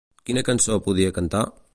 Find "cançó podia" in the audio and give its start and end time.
0.47-1.13